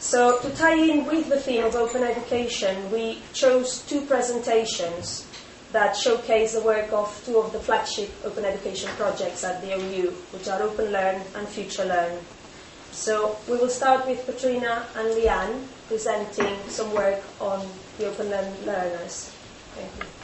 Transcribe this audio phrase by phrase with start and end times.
[0.00, 5.26] So, to tie in with the theme of open education, we chose two presentations
[5.72, 10.10] that showcase the work of two of the flagship open education projects at the OU,
[10.32, 12.18] which are Open Learn and Future Learn.
[12.92, 18.52] So, we will start with Patrina and Leigh-Anne presenting some work on the Open Learn
[18.64, 19.30] learners.
[19.74, 20.19] Thank you.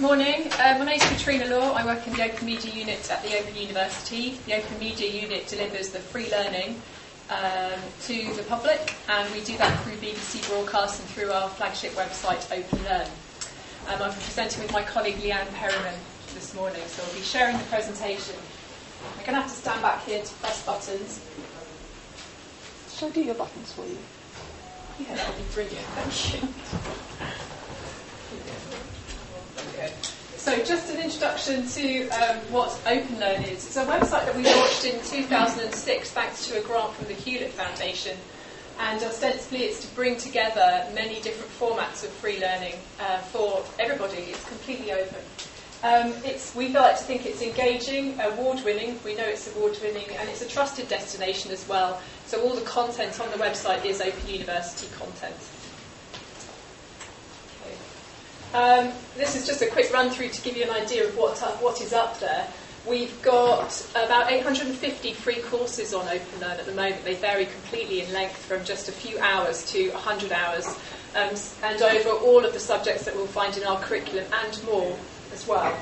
[0.00, 0.48] Morning.
[0.60, 1.72] Uh, my name is Patrina Law.
[1.72, 4.38] I work in the Open Media Unit at the Open University.
[4.46, 6.80] The Open Media Unit delivers the free learning
[7.30, 11.94] um, to the public, and we do that through BBC Broadcast and through our flagship
[11.94, 13.08] website, Open Learn.
[13.88, 15.98] Um, I'm presenting with my colleague Leigh-Anne Perryman
[16.32, 18.36] this morning, so I'll be sharing the presentation.
[19.02, 21.26] I'm going to have to stand back here to press buttons.
[22.94, 23.98] Shall I do your buttons for you?
[25.00, 25.86] Yeah, that would be brilliant.
[25.96, 26.48] Thank you.
[29.78, 29.92] Okay.
[30.36, 33.64] So, just an introduction to um, what OpenLearn is.
[33.64, 37.52] It's a website that we launched in 2006 thanks to a grant from the Hewlett
[37.52, 38.16] Foundation.
[38.80, 44.16] And ostensibly, it's to bring together many different formats of free learning uh, for everybody.
[44.16, 45.20] It's completely open.
[45.84, 48.98] Um, it's, we like to think it's engaging, award winning.
[49.04, 52.02] We know it's award winning, and it's a trusted destination as well.
[52.26, 55.36] So, all the content on the website is Open University content.
[58.54, 61.42] Um, this is just a quick run through to give you an idea of what,
[61.42, 62.48] uh, what is up there.
[62.86, 67.04] We've got about 850 free courses on OpenLearn at the moment.
[67.04, 70.66] They vary completely in length from just a few hours to 100 hours,
[71.14, 74.96] um, and over all of the subjects that we'll find in our curriculum and more
[75.34, 75.78] as well.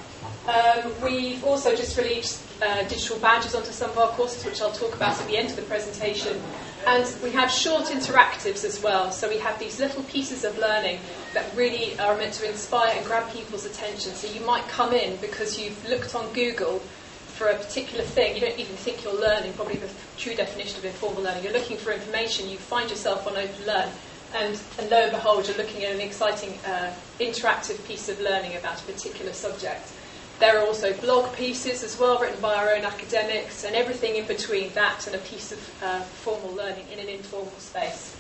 [0.49, 4.73] Um, we've also just released uh, digital badges onto some of our courses, which I'll
[4.73, 6.41] talk about at the end of the presentation.
[6.87, 9.11] And we have short interactives as well.
[9.11, 11.01] So we have these little pieces of learning
[11.35, 14.13] that really are meant to inspire and grab people's attention.
[14.13, 16.79] So you might come in because you've looked on Google
[17.35, 18.37] for a particular thing.
[18.37, 21.43] You don't even think you're learning, probably the true definition of informal learning.
[21.43, 23.91] You're looking for information, you find yourself on OpenLearn,
[24.35, 28.57] and, and lo and behold, you're looking at an exciting uh, interactive piece of learning
[28.57, 29.91] about a particular subject.
[30.39, 34.27] There are also blog pieces as well, written by our own academics, and everything in
[34.27, 38.15] between that and a piece of uh, formal learning in an informal space.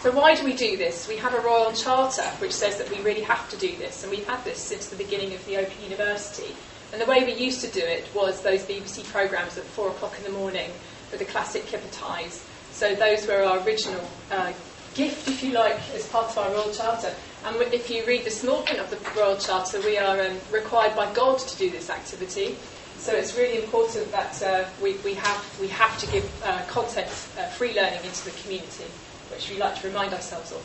[0.00, 1.06] So, why do we do this?
[1.06, 4.10] We have a Royal Charter which says that we really have to do this, and
[4.10, 6.54] we've had this since the beginning of the Open University.
[6.92, 10.14] And the way we used to do it was those BBC programmes at four o'clock
[10.16, 10.70] in the morning
[11.10, 12.42] with the classic kipper ties.
[12.72, 14.52] So, those were our original uh,
[14.94, 17.12] gift, if you like, as part of our Royal Charter.
[17.44, 20.96] And if you read the small print of the Royal Charter, we are um, required
[20.96, 22.56] by God to do this activity.
[22.98, 27.08] So it's really important that uh, we, we, have, we have to give uh, content,
[27.38, 28.84] uh, free learning into the community,
[29.30, 30.60] which we like to remind ourselves of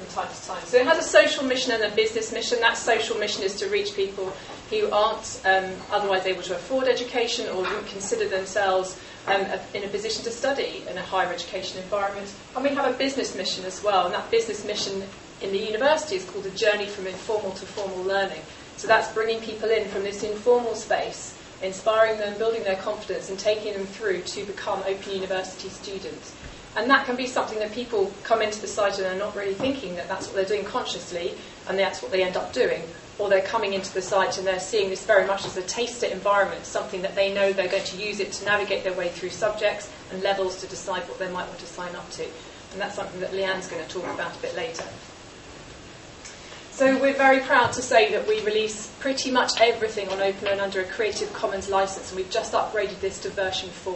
[0.00, 0.62] from time to time.
[0.64, 2.60] So it has a social mission and a business mission.
[2.60, 4.32] That social mission is to reach people
[4.70, 9.44] who aren't um, otherwise able to afford education or wouldn't consider themselves um,
[9.74, 12.32] in a position to study in a higher education environment.
[12.54, 15.02] And we have a business mission as well, and that business mission
[15.42, 18.42] in the university is called a journey from informal to formal learning.
[18.76, 23.38] So that's bringing people in from this informal space, inspiring them, building their confidence, and
[23.38, 26.34] taking them through to become Open University students.
[26.76, 29.54] And that can be something that people come into the site and are not really
[29.54, 31.34] thinking that that's what they're doing consciously,
[31.68, 32.82] and that's what they end up doing.
[33.18, 36.06] Or they're coming into the site and they're seeing this very much as a taster
[36.06, 39.30] environment, something that they know they're going to use it to navigate their way through
[39.30, 42.24] subjects and levels to decide what they might want to sign up to.
[42.72, 44.84] And that's something that Leigh-Anne's going to talk about a bit later.
[46.80, 50.80] So we're very proud to say that we release pretty much everything on OpenLearn under
[50.80, 53.94] a Creative Commons license, and we've just upgraded this to version 4.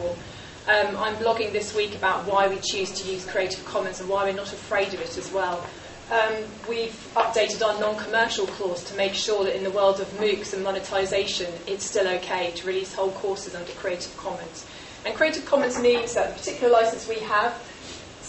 [0.69, 4.25] Um, I'm blogging this week about why we choose to use Creative Commons and why
[4.25, 5.67] we're not afraid of it as well.
[6.12, 6.34] Um,
[6.69, 10.62] we've updated our non-commercial clause to make sure that in the world of MOOCs and
[10.62, 14.66] monetization, it's still okay to release whole courses under Creative Commons.
[15.06, 17.55] And Creative Commons means that the particular license we have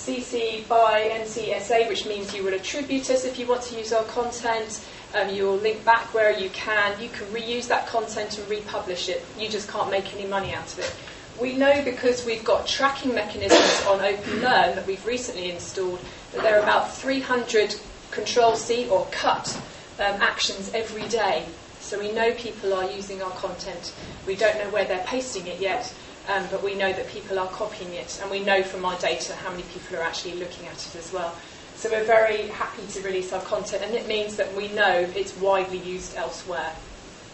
[0.06, 4.04] CC by NCSA, which means you will attribute us if you want to use our
[4.04, 4.86] content.
[5.16, 7.02] Um, you'll link back where you can.
[7.02, 9.26] You can reuse that content and republish it.
[9.40, 10.96] You just can't make any money out of it.
[11.42, 16.00] We know because we've got tracking mechanisms on OpenLearn that we've recently installed
[16.34, 17.76] that there are about 300
[18.12, 19.60] Control C or cut
[20.00, 21.46] um, actions every day.
[21.80, 23.92] So we know people are using our content.
[24.28, 25.92] We don't know where they're pasting it yet,
[26.28, 29.34] um, but we know that people are copying it, and we know from our data
[29.36, 31.36] how many people are actually looking at it as well.
[31.76, 35.36] So we're very happy to release our content, and it means that we know it's
[35.38, 36.72] widely used elsewhere.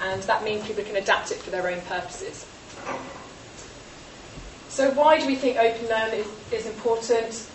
[0.01, 2.45] And that means people can adapt it for their own purposes.
[4.69, 7.47] So why do we think OpenLearn is, is important?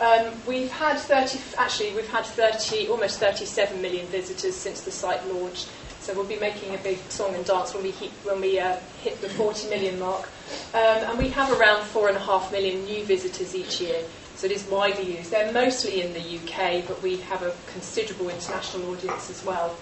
[0.00, 5.24] Um, we've had 30, actually we've had 30, almost 37 million visitors since the site
[5.28, 5.68] launched.
[6.00, 8.78] So we'll be making a big song and dance when we hit, when we uh,
[9.02, 10.28] hit the 40 million mark.
[10.74, 14.02] Um, and we have around four and a half million new visitors each year.
[14.36, 15.30] So it is widely used.
[15.30, 19.76] They're mostly in the UK, but we have a considerable international audience as well.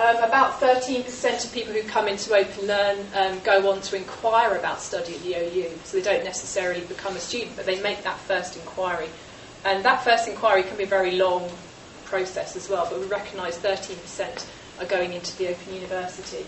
[0.00, 4.56] Um, about 13% of people who come into Open Learn um, go on to inquire
[4.56, 5.70] about study at the OU.
[5.84, 9.08] So they don't necessarily become a student, but they make that first inquiry.
[9.64, 11.50] And that first inquiry can be a very long
[12.04, 14.46] process as well, but we recognise 13%
[14.80, 16.44] are going into the Open University.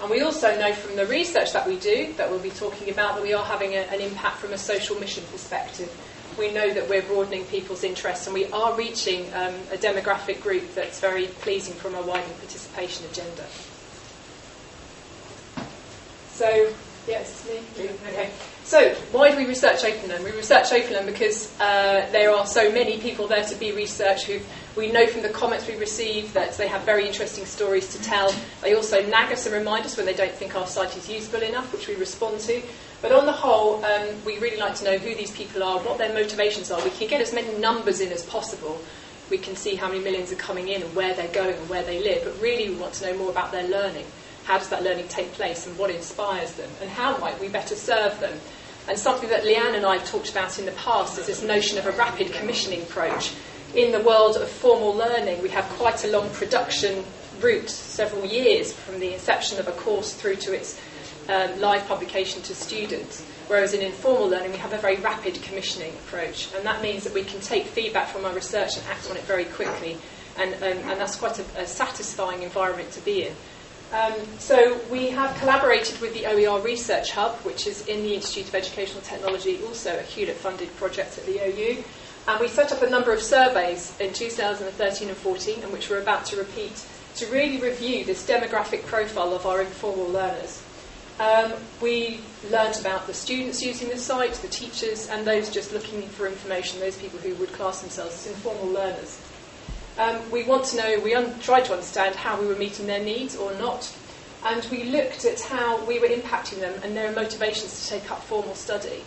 [0.00, 3.16] And we also know from the research that we do, that we'll be talking about,
[3.16, 5.92] that we are having a, an impact from a social mission perspective.
[6.38, 10.72] We know that we're broadening people's interests and we are reaching um, a demographic group
[10.74, 13.44] that's very pleasing from a widening participation agenda.
[16.30, 16.72] So,
[17.08, 17.88] yes, me?
[18.06, 18.30] Okay.
[18.62, 20.22] So, why do we research OpenLearn?
[20.22, 24.38] We research OpenLearn because uh, there are so many people there to be researched who
[24.78, 28.32] we know from the comments we receive that they have very interesting stories to tell.
[28.62, 31.42] They also nag us and remind us when they don't think our site is useful
[31.42, 32.62] enough, which we respond to.
[33.02, 35.98] But on the whole, um, we really like to know who these people are, what
[35.98, 36.82] their motivations are.
[36.84, 38.80] We can get as many numbers in as possible.
[39.30, 41.82] We can see how many millions are coming in and where they're going and where
[41.82, 42.22] they live.
[42.22, 44.06] But really, we want to know more about their learning.
[44.44, 46.70] How does that learning take place and what inspires them?
[46.80, 48.38] And how might we better serve them?
[48.88, 51.78] And something that Leigh-Anne and I have talked about in the past is this notion
[51.78, 53.32] of a rapid commissioning approach.
[53.74, 57.04] In the world of formal learning, we have quite a long production
[57.40, 60.80] route, several years from the inception of a course through to its
[61.28, 63.22] um, live publication to students.
[63.46, 67.12] Whereas in informal learning, we have a very rapid commissioning approach, and that means that
[67.12, 69.98] we can take feedback from our research and act on it very quickly,
[70.38, 73.34] and, um, and that's quite a, a satisfying environment to be in.
[73.92, 78.48] Um, so we have collaborated with the OER Research Hub, which is in the Institute
[78.48, 81.84] of Educational Technology, also a Hewlett-funded project at the OU.
[82.28, 86.02] And we set up a number of surveys in 2013 and 14, and which we're
[86.02, 86.84] about to repeat,
[87.16, 90.62] to really review this demographic profile of our informal learners.
[91.18, 92.20] Um, we
[92.50, 96.80] learned about the students using the site, the teachers, and those just looking for information,
[96.80, 99.18] those people who would class themselves as informal learners.
[99.96, 103.02] Um, we want to know, we un- tried to understand how we were meeting their
[103.02, 103.90] needs or not,
[104.44, 108.22] and we looked at how we were impacting them and their motivations to take up
[108.24, 109.02] formal study.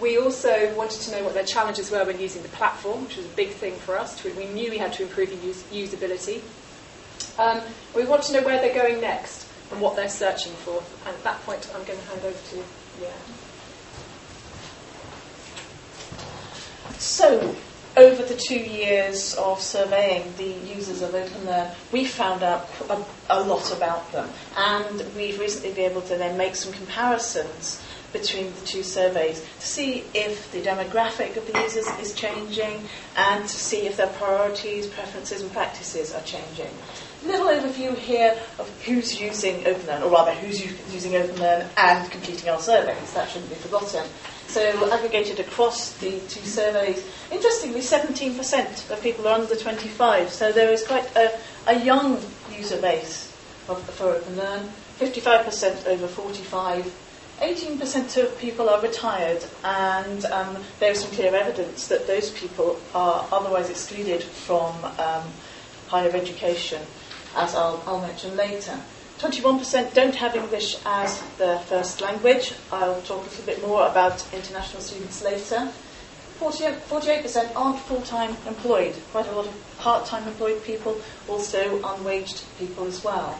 [0.00, 3.26] We also wanted to know what their challenges were when using the platform, which was
[3.26, 4.22] a big thing for us.
[4.24, 6.40] We knew we had to improve usability.
[7.38, 7.60] Um,
[7.94, 10.82] we want to know where they're going next and what they're searching for.
[11.06, 12.64] And at that point, I'm going to hand over to
[13.00, 13.10] yeah.
[16.98, 17.56] So,
[17.96, 23.40] over the two years of surveying the users of OpenLearn, we found out a, a,
[23.42, 24.28] lot about them.
[24.56, 29.66] And we've recently been able to then make some comparisons between the two surveys to
[29.66, 32.82] see if the demographic of the users is changing
[33.16, 36.70] and to see if their priorities, preferences, and practices are changing.
[37.24, 40.60] A little overview here of who's using OpenLearn, or rather, who's
[40.92, 43.12] using OpenLearn and completing our surveys.
[43.12, 44.06] That shouldn't be forgotten.
[44.48, 50.30] So aggregated across the two surveys, interestingly, 17% of people are under 25.
[50.30, 52.20] So there is quite a, a young
[52.50, 53.32] user base
[53.68, 54.68] of, for OpenLearn.
[54.98, 56.92] 55% over 45.
[57.40, 62.78] 18% of people are retired, and um, there is some clear evidence that those people
[62.94, 65.24] are otherwise excluded from um,
[65.88, 66.82] higher education,
[67.34, 68.78] as I'll, I'll mention later.
[69.20, 72.52] 21% don't have English as their first language.
[72.70, 75.72] I'll talk a little bit more about international students later.
[76.38, 78.94] 48% aren't full-time employed.
[79.12, 83.38] Quite a lot of part-time employed people, also unwaged people as well.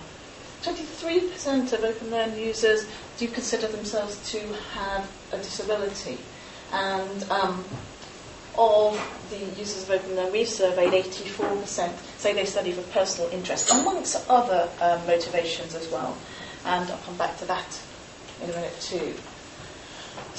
[0.62, 2.86] 23% of Open OpenLearn users
[3.18, 4.38] do consider themselves to
[4.74, 6.18] have a disability.
[6.72, 7.64] And um,
[8.58, 8.94] of
[9.30, 14.28] the users of Open OpenLearn we've surveyed, 84% say they study for personal interest, amongst
[14.28, 16.16] other um, motivations as well.
[16.66, 17.80] And I'll come back to that
[18.42, 19.14] in a minute too.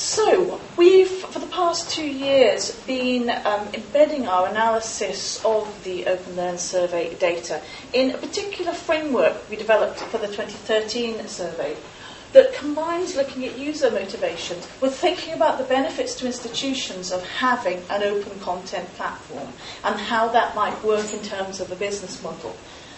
[0.02, 6.58] So, we've, for the past two years, been um, embedding our analysis of the OpenLearn
[6.58, 7.62] survey data
[7.94, 11.78] in a particular framework we developed for the 2013 survey
[12.34, 17.84] that combines looking at user motivations with thinking about the benefits to institutions of having
[17.92, 19.54] an open content platform
[19.84, 22.56] and how that might work in terms of a business model.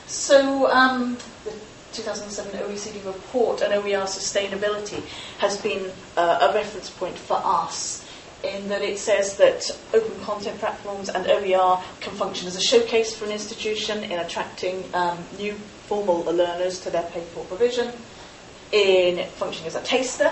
[0.08, 1.52] So, um, the
[1.94, 5.02] 2007 OECD report on OER sustainability
[5.38, 8.06] has been uh, a reference point for us
[8.44, 13.16] in that it says that open content platforms and OER can function as a showcase
[13.16, 15.54] for an institution in attracting um, new
[15.88, 17.92] formal learners to their paid for provision
[18.72, 20.32] in functioning as a taster.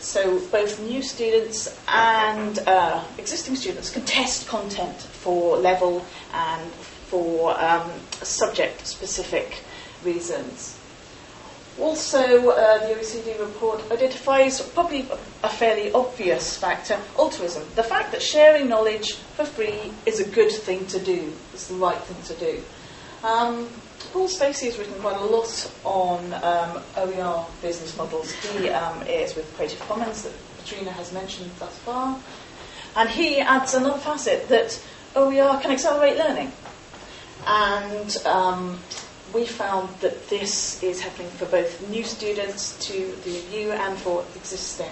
[0.00, 7.56] So both new students and uh, existing students can test content for level and for
[7.60, 7.88] um,
[8.22, 9.62] subject-specific
[10.02, 10.78] reasons.
[11.80, 15.08] Also, uh, the OECD report identifies probably
[15.42, 17.62] a fairly obvious factor, altruism.
[17.76, 21.74] The fact that sharing knowledge for free is a good thing to do, is the
[21.74, 22.62] right thing to do.
[23.26, 23.68] Um,
[24.12, 28.30] Paul Stacey has written quite a lot on um, OER business models.
[28.32, 32.18] He um, is with Creative Commons that Patrina has mentioned thus far.
[32.96, 34.78] And he adds another facet that
[35.16, 36.52] OER can accelerate learning.
[37.46, 38.78] And um,
[39.32, 42.92] we found that this is happening for both new students to
[43.24, 44.90] the review and for existing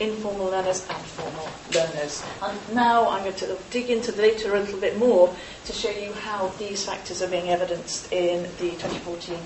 [0.00, 2.22] informal learners and formal learners.
[2.42, 5.34] And now I'm going to dig into the data a little bit more
[5.64, 9.38] to show you how these factors are being evidenced in the 2014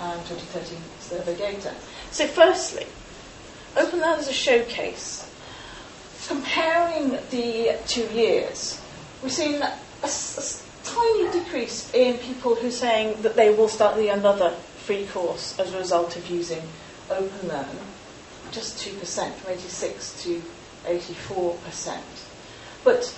[0.00, 1.74] and 2013 survey data.
[2.10, 2.86] So firstly,
[3.76, 5.24] Open Learn is a showcase.
[6.26, 8.80] Comparing the two years,
[9.22, 10.08] we've seen a, a
[10.98, 15.58] tiny decrease in people who are saying that they will start the another free course
[15.58, 16.62] as a result of using
[17.08, 17.76] OpenLearn,
[18.50, 20.42] just 2%, from 86 to
[20.84, 21.98] 84%.
[22.84, 23.16] But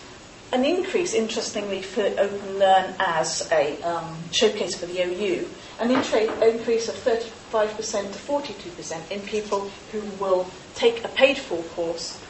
[0.52, 6.94] an increase, interestingly, for OpenLearn as a um, showcase for the OU, an increase of
[6.96, 12.20] 35% to 42% in people who will take a paid for course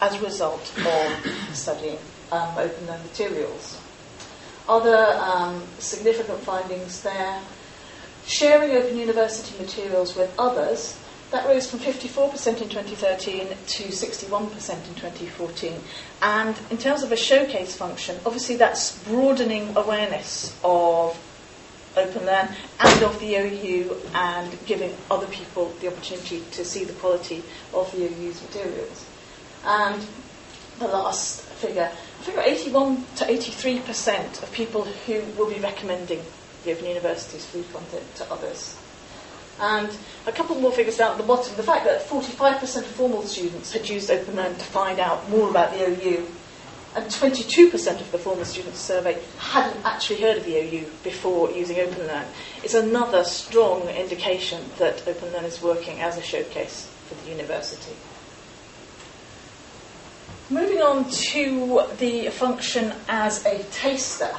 [0.00, 1.98] as a result of studying
[2.30, 3.80] um, OpenLearn materials.
[4.68, 7.40] Other um, significant findings there.
[8.26, 10.98] Sharing open university materials with others,
[11.30, 15.80] that rose from 54% in 2013 to 61% in 2014.
[16.22, 21.18] And in terms of a showcase function, obviously that's broadening awareness of
[21.96, 27.42] OpenLearn and of the OU and giving other people the opportunity to see the quality
[27.72, 29.04] of the OU's materials.
[29.64, 30.06] And
[30.78, 31.90] the last figure,
[32.24, 36.22] I figure 81 to 83% of people who will be recommending
[36.64, 38.78] the Open University's free content to others.
[39.60, 39.94] And
[40.26, 41.54] a couple more figures down at the bottom.
[41.56, 45.74] The fact that 45% of formal students had used OpenLearn to find out more about
[45.74, 46.26] the OU,
[46.96, 51.76] and 22% of the formal students surveyed hadn't actually heard of the OU before using
[51.76, 52.24] OpenLearn,
[52.62, 57.92] is another strong indication that OpenLearn is working as a showcase for the university.
[60.50, 64.30] Moving on to the function as a taster,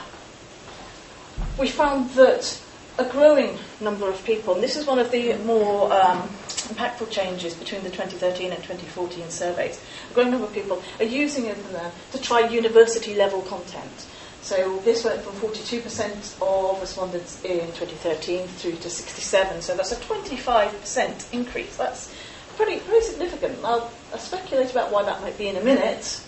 [1.58, 2.62] we found that
[3.00, 6.30] a growing number of people, and this is one of the more um,
[6.70, 9.82] impactful changes between the 2013 and 2014 surveys,
[10.12, 14.06] a growing number of people are using OpenLearn to try university level content.
[14.44, 19.96] So this went from 42% of respondents in 2013 through to 67, so that's a
[19.96, 21.76] 25% increase.
[21.76, 22.14] That's
[22.56, 23.58] pretty, pretty significant.
[23.64, 26.22] I'll, I'll speculate about why that might be in a minute.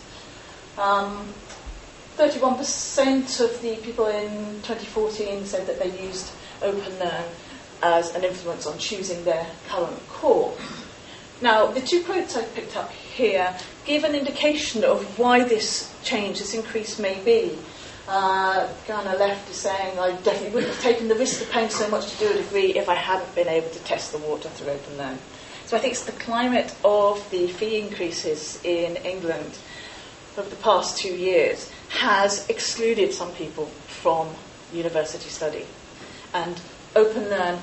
[0.77, 1.33] Um,
[2.17, 4.31] 31% of the people in
[4.63, 6.31] 2014 said that they used
[6.61, 7.25] OpenLearn
[7.83, 10.55] as an influence on choosing their current core.
[11.41, 13.55] Now, the two quotes I've picked up here
[13.85, 17.57] give an indication of why this change, this increase may be.
[18.07, 21.87] Uh, the left is saying, I definitely wouldn't have taken the risk of paying so
[21.89, 24.73] much to do a degree if I hadn't been able to test the water through
[24.73, 25.17] OpenLearn.
[25.67, 29.57] So I think it's the climate of the fee increases in England
[30.37, 34.29] over the past two years has excluded some people from
[34.71, 35.65] university study.
[36.33, 36.61] And
[36.95, 37.59] OpenLearn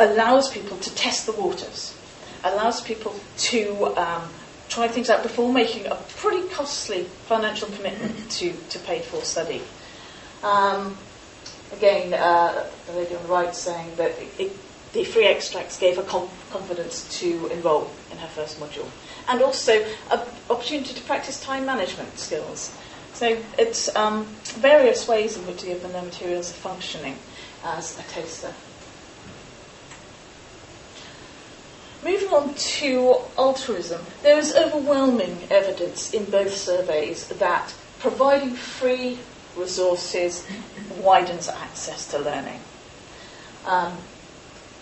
[0.00, 1.96] allows people to test the waters,
[2.42, 4.28] allows people to um,
[4.68, 9.62] try things out before making a pretty costly financial commitment to, to paid for study.
[10.42, 10.98] Um,
[11.72, 14.56] again, uh, the lady on the right saying that it, it
[14.92, 18.88] the free extracts gave her com- confidence to enrol in her first module.
[19.28, 22.74] And also an opportunity to practice time management skills.
[23.12, 27.16] So it's um, various ways in which the open learning materials are functioning
[27.64, 28.52] as a taster.
[32.04, 39.18] Moving on to altruism, there is overwhelming evidence in both surveys that providing free
[39.56, 40.46] resources
[41.02, 42.60] widens access to learning.
[43.66, 43.98] Um,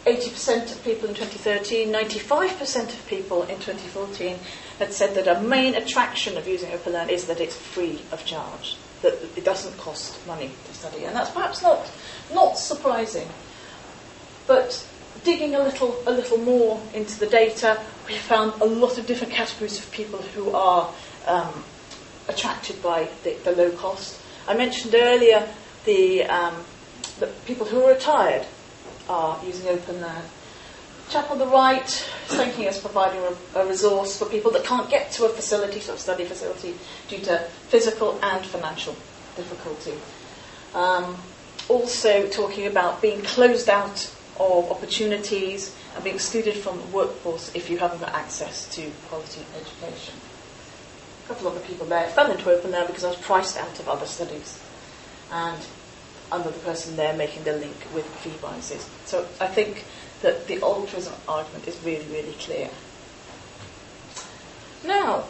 [0.07, 4.39] 80% of people in 2013, 95% of people in 2014
[4.79, 8.77] had said that a main attraction of using OpenLearn is that it's free of charge,
[9.03, 11.05] that it doesn't cost money to study.
[11.05, 11.91] And that's perhaps not,
[12.33, 13.27] not surprising.
[14.47, 14.87] But
[15.25, 19.33] digging a little, a little more into the data, we found a lot of different
[19.33, 20.89] categories of people who are
[21.27, 21.65] um,
[22.29, 24.21] attracted by the, the, low cost.
[24.47, 25.49] I mentioned earlier
[25.85, 26.65] the, um,
[27.19, 28.47] the people who are retired
[29.09, 30.23] are using OpenLearn.
[31.09, 34.91] Chap on the right is thanking us providing a, a, resource for people that can't
[34.91, 36.75] get to a facility, sort of study facility,
[37.09, 38.97] due to physical and financial
[39.37, 39.95] difficulty.
[40.75, 41.17] Um,
[41.69, 47.71] also talking about being closed out of opportunities and being excluded from the workforce if
[47.71, 50.15] you haven't got access to quality education.
[51.25, 53.79] A couple of other people there fell into open there because I was priced out
[53.79, 54.61] of other studies.
[55.33, 55.59] And
[56.33, 58.89] another person there making the link with fee biases.
[59.05, 59.85] So I think
[60.23, 62.71] that the altruism argument is really, really clear.
[64.85, 65.25] Now,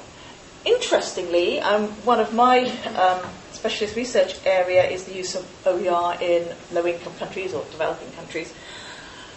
[0.65, 2.61] interestingly, um, one of my
[2.95, 8.53] um, specialist research area is the use of OER in low-income countries or developing countries.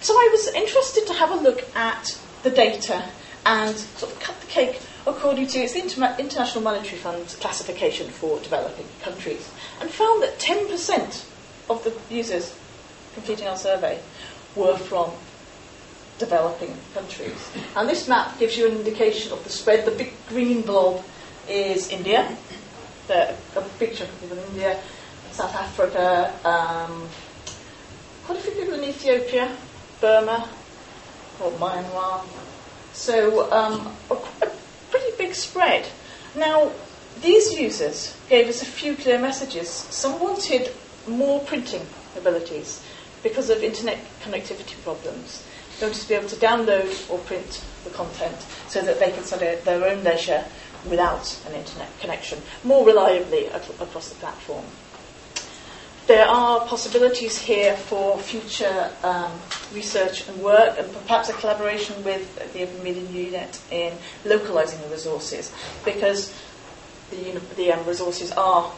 [0.01, 3.04] So I was interested to have a look at the data
[3.46, 8.10] and sort of cut the cake according to it's the Inter- International Monetary Fund's classification
[8.10, 9.50] for developing countries,
[9.82, 11.25] and found that 10%
[11.70, 12.56] of the users
[13.14, 14.00] completing our survey
[14.56, 15.12] were from
[16.18, 17.52] developing countries.
[17.76, 19.86] And this map gives you an indication of the spread.
[19.86, 21.04] The big green blob
[21.48, 22.36] is India,
[23.08, 24.80] the, a big chunk of people in India,
[25.32, 27.08] South Africa, um,
[28.26, 29.56] quite a few people in Ethiopia,
[30.02, 30.48] Burma,
[31.40, 32.26] or Myanmar.
[32.94, 34.52] So um, a, a
[34.92, 35.88] pretty big spread.
[36.36, 36.72] Now,
[37.22, 39.70] these users gave us a few clear messages.
[39.70, 40.72] Some wanted
[41.08, 42.84] more printing abilities
[43.24, 45.46] because of internet connectivity problems.
[45.79, 49.24] They wanted to be able to download or print the content so that they can
[49.24, 50.46] study at their own leisure
[50.89, 54.65] without an internet connection more reliably ac- across the platform.
[56.08, 59.32] There are possibilities here for future um,
[59.74, 63.94] research and work, and perhaps a collaboration with the Open Media Unit in
[64.25, 65.53] localizing the resources,
[65.86, 66.34] because
[67.12, 68.74] the, the um, resources are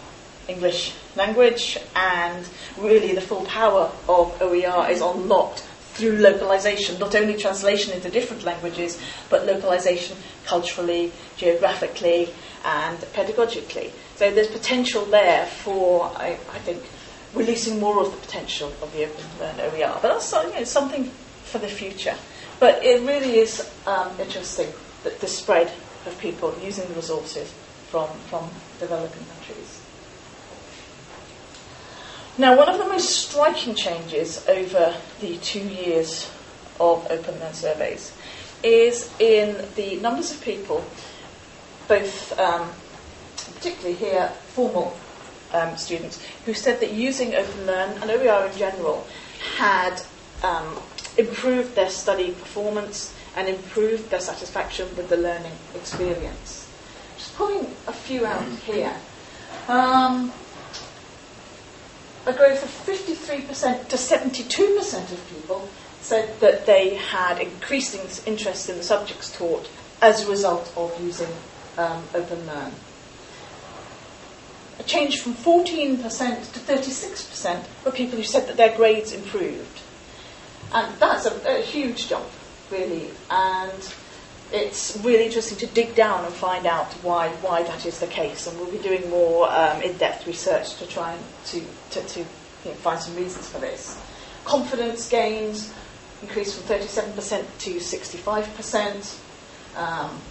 [0.48, 7.38] English language, and really the full power of OER is unlocked through localization, not only
[7.38, 12.30] translation into different languages, but localization culturally, geographically,
[12.64, 13.92] and pedagogically.
[14.16, 16.82] So there's potential there for, I, I think,
[17.34, 20.00] releasing more of the potential of the Open Learn OER.
[20.02, 21.06] But that's you know, something
[21.44, 22.16] for the future.
[22.60, 24.68] But it really is um, interesting
[25.04, 25.72] that the spread
[26.06, 27.52] of people using the resources
[27.90, 29.41] from, from developing countries.
[32.38, 36.32] Now, one of the most striking changes over the two years
[36.80, 38.16] of Open Learn surveys
[38.64, 40.86] is in the numbers of people,
[41.90, 42.70] both um,
[43.56, 44.96] particularly here, formal
[45.52, 49.06] um, students, who said that using Open Learn and OER in general
[49.58, 50.02] had
[50.42, 50.80] um,
[51.18, 56.70] improved their study performance and improved their satisfaction with the learning experience.
[57.18, 58.96] Just pulling a few out here.
[59.68, 60.32] Um,
[62.26, 65.70] a growth of 53% to 72% of people
[66.02, 69.70] said that they had increasing interest in the subjects taught
[70.02, 71.30] as a result of using
[71.78, 72.72] um, Open Learn.
[74.80, 76.02] A change from 14%
[76.54, 79.82] to 36% were people who said that their grades improved.
[80.74, 82.28] And that's a, a huge jump,
[82.72, 83.10] really.
[83.30, 83.94] And
[84.54, 88.48] it's really interesting to dig down and find out why, why that is the case.
[88.48, 91.62] And we'll be doing more um, in-depth research to try and to,
[91.92, 92.26] to, to you
[92.66, 94.00] know, find some reasons for this.
[94.44, 95.74] Confidence gains
[96.22, 99.20] increased from 37% to 65%.
[99.78, 100.22] Um,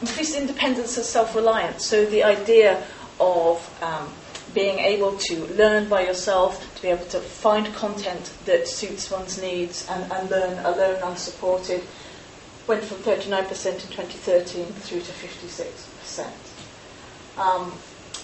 [0.00, 1.84] increased independence and self-reliance.
[1.84, 2.82] So the idea
[3.20, 4.12] of um,
[4.54, 9.40] being able to learn by yourself, to be able to find content that suits one's
[9.40, 11.82] needs and, and learn alone unsupported
[12.66, 16.26] went from 39% in 2013 through to 56%.
[17.38, 17.72] Um,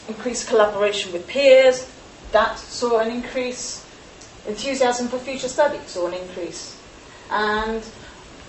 [0.09, 1.89] increased collaboration with peers,
[2.33, 3.87] that saw an increase.
[4.47, 6.77] Enthusiasm for future study saw an increase.
[7.31, 7.85] And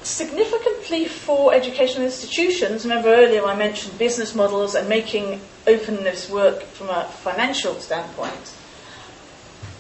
[0.02, 6.90] significantly for educational institutions, remember earlier I mentioned business models and making openness work from
[6.90, 8.54] a financial standpoint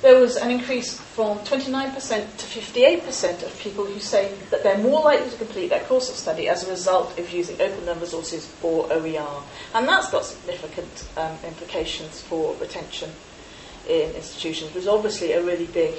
[0.04, 5.02] there was an increase from 29% to 58% of people who say that they're more
[5.02, 8.54] likely to complete their course of study as a result of using open learn resources
[8.62, 9.42] or OER.
[9.74, 13.12] And that's got significant um, implications for retention
[13.88, 15.96] in institutions, which is obviously a really big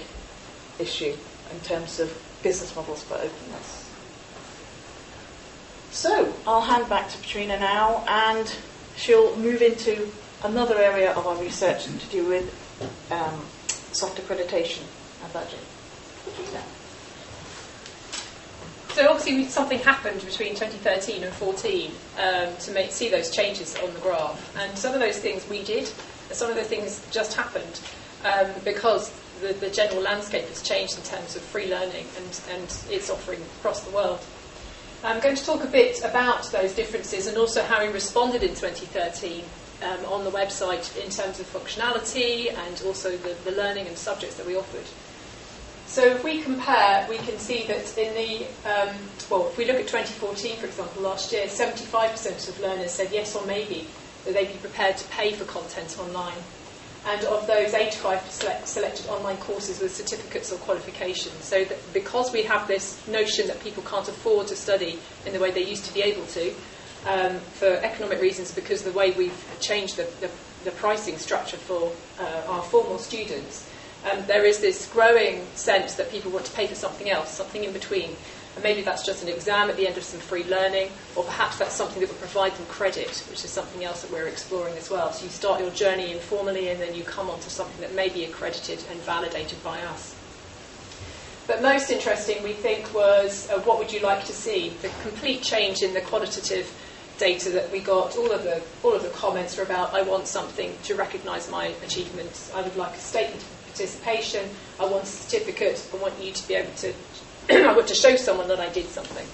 [0.79, 1.17] issue
[1.51, 2.13] in terms of
[2.43, 3.91] business models for openness.
[5.93, 8.55] So I'll hand back to Patrina now, and
[8.97, 10.11] she'll move into
[10.43, 12.53] another area of our research to do with
[13.11, 13.41] um,
[13.95, 14.83] soft accreditation
[15.23, 15.61] and budget.
[18.95, 23.93] So obviously something happened between 2013 and 14 um, to make, see those changes on
[23.93, 25.91] the graph, and some of those things we did,
[26.31, 27.81] some of those things just happened
[28.25, 32.79] um, because the, the, general landscape has changed in terms of free learning and, and
[32.89, 34.21] its offering across the world.
[35.03, 38.51] I'm going to talk a bit about those differences and also how we responded in
[38.51, 39.45] 2013
[39.83, 44.37] um, on the website in terms of functionality and also the, the learning and subjects
[44.37, 44.87] that we offered.
[45.87, 48.97] So if we compare, we can see that in the, um,
[49.31, 53.37] well, if we look at 2014, for example, last year, 75% of learners said yes
[53.37, 53.87] or maybe
[54.25, 56.39] that they'd be prepared to pay for content online.
[57.07, 61.45] And of those, 85 select, selected online courses with certificates or qualifications.
[61.45, 65.51] So because we have this notion that people can't afford to study in the way
[65.51, 66.55] they used to be able to,
[67.07, 70.31] um, for economic reasons, because the way we've changed the, the,
[70.65, 73.69] the pricing structure for uh, our formal students,
[74.11, 77.65] um, there is this growing sense that people want to pay for something else, something
[77.65, 78.11] in between.
[78.55, 81.59] And maybe that's just an exam at the end of some free learning, or perhaps
[81.59, 84.91] that's something that will provide them credit, which is something else that we're exploring as
[84.91, 85.11] well.
[85.13, 88.25] So you start your journey informally and then you come onto something that may be
[88.25, 90.15] accredited and validated by us.
[91.47, 94.71] But most interesting, we think, was uh, what would you like to see?
[94.81, 96.73] The complete change in the qualitative
[97.19, 98.17] data that we got.
[98.17, 101.67] All of the all of the comments were about I want something to recognise my
[101.85, 102.53] achievements.
[102.55, 104.49] I would like a statement of participation.
[104.81, 105.87] I want a certificate.
[105.93, 106.93] I want you to be able to
[107.51, 109.27] I want to show someone that I did something.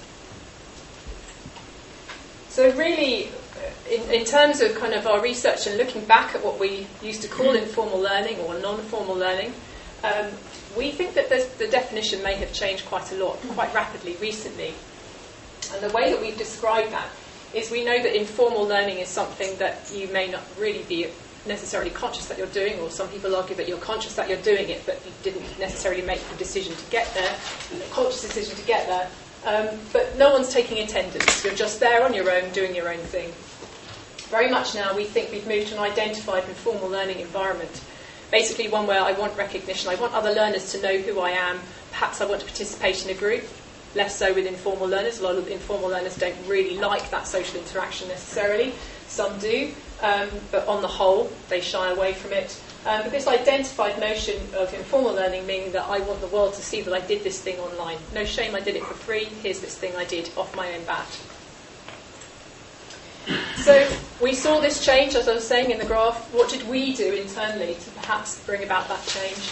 [2.48, 3.30] So, really, uh,
[3.88, 7.22] in, in, terms of kind of our research and looking back at what we used
[7.22, 9.52] to call informal learning or non formal learning,
[10.02, 10.26] um,
[10.76, 14.74] we think that the definition may have changed quite a lot, quite rapidly recently.
[15.72, 17.08] And the way that we've described that
[17.54, 21.06] is we know that informal learning is something that you may not really be
[21.46, 24.68] necessarily conscious that you're doing, or some people argue that you're conscious that you're doing
[24.68, 27.34] it, but you didn't necessarily make the decision to get there,
[27.90, 29.08] conscious decision to get there.
[29.46, 31.42] Um, but no one's taking attendance.
[31.44, 33.32] You're just there on your own, doing your own thing.
[34.28, 37.80] Very much now, we think we've moved to an identified and formal learning environment.
[38.30, 41.58] Basically, one where I want recognition, I want other learners to know who I am.
[41.90, 43.44] Perhaps I want to participate in a group.
[43.94, 45.18] Less so with informal learners.
[45.18, 48.72] A lot of informal learners don't really like that social interaction necessarily.
[49.08, 49.72] Some do.
[50.02, 52.58] Um, but on the whole, they shy away from it.
[52.86, 56.62] Um, but this identified notion of informal learning meaning that I want the world to
[56.62, 57.98] see that I did this thing online.
[58.14, 59.26] No shame, I did it for free.
[59.42, 61.06] Here's this thing I did off my own bat.
[63.56, 63.86] So
[64.22, 66.32] we saw this change, as I was saying in the graph.
[66.32, 69.50] What did we do internally to perhaps bring about that change?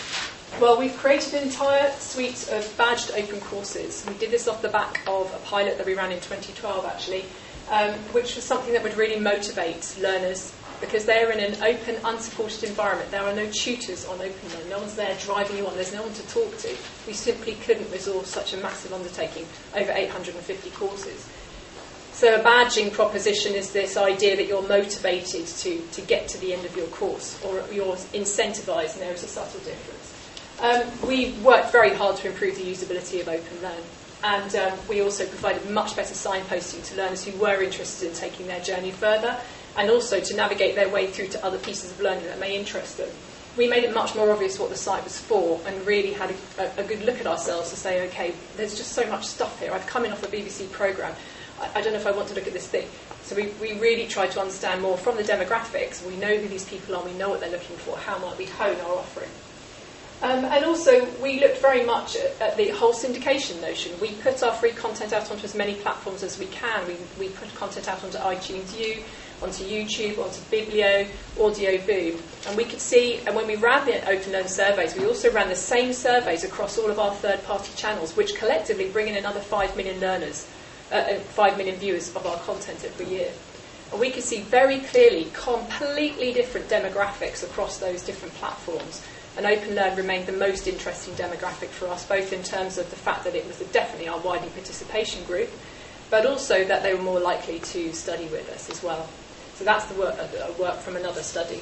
[0.61, 4.05] Well, we've created an entire suite of badged open courses.
[4.09, 7.25] We did this off the back of a pilot that we ran in 2012, actually,
[7.71, 12.65] um, which was something that would really motivate learners because they're in an open, unsupported
[12.65, 13.11] environment.
[13.13, 14.69] There are no tutors on OpenLearn.
[14.69, 15.75] No one's there driving you on.
[15.75, 16.77] There's no one to talk to.
[17.07, 21.29] We simply couldn't resource such a massive undertaking, over 850 courses.
[22.13, 26.53] So a badging proposition is this idea that you're motivated to, to get to the
[26.53, 29.98] end of your course, or you're incentivised, and there is a subtle difference.
[30.61, 33.83] Um, we worked very hard to improve the usability of OpenLearn.
[34.25, 38.49] And um, we also provided much better signposting to learners who were interested in taking
[38.49, 39.39] their journey further
[39.77, 42.97] and also to navigate their way through to other pieces of learning that may interest
[42.97, 43.09] them.
[43.57, 46.81] We made it much more obvious what the site was for and really had a,
[46.81, 49.73] a, good look at ourselves to say, okay, there's just so much stuff here.
[49.73, 51.15] I've come in off a BBC programme.
[51.61, 52.89] I, I don't know if I want to look at this thing.
[53.23, 56.05] So we, we really tried to understand more from the demographics.
[56.05, 57.97] We know who these people are, we know what they're looking for.
[57.97, 59.31] How might we hone our offering?
[60.21, 63.93] Um, and also, we looked very much at, at, the whole syndication notion.
[64.01, 66.85] We put our free content out onto as many platforms as we can.
[66.89, 69.01] We, we put content out onto iTunes U,
[69.41, 71.07] onto YouTube, onto Biblio,
[71.41, 72.21] Audio Boom.
[72.49, 75.49] And we could see, and when we ran the Open Learn surveys, we also ran
[75.49, 79.41] the same surveys across all of our third party channels, which collectively bring in another
[79.41, 80.49] 5 million learners,
[80.91, 83.31] uh, uh 5 million viewers of our content every year.
[83.93, 89.01] And we could see very clearly completely different demographics across those different platforms
[89.39, 92.97] and Open Learn remained the most interesting demographic for us, both in terms of the
[92.97, 95.49] fact that it was definitely our widening participation group,
[96.11, 99.09] but also that they were more likely to study with us as well.
[99.55, 101.61] So that's the work, uh, work from another study.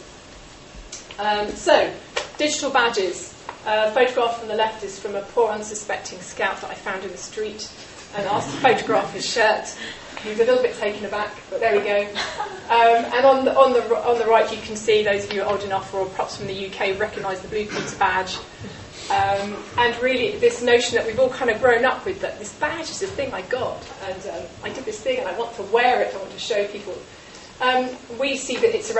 [1.18, 1.92] Um, so,
[2.38, 3.34] digital badges.
[3.66, 7.10] A photograph on the left is from a poor unsuspecting scout that I found in
[7.10, 7.70] the street
[8.16, 9.76] and asked to photograph his shirt.
[10.26, 12.00] He was a little bit taken aback, but there we go.
[12.68, 15.42] Um, and on the, on, the, on the right, you can see those of you
[15.42, 18.36] old enough or perhaps from the UK recognise the Blue Peter badge.
[19.08, 22.52] Um, and really, this notion that we've all kind of grown up with that this
[22.54, 25.54] badge is the thing I got, and um, I did this thing and I want
[25.54, 26.98] to wear it, I want to show people.
[27.60, 28.94] Um, we see that it's a